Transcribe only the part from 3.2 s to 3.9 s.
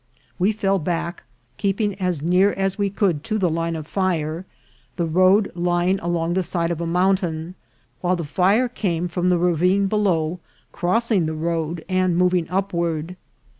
to the line of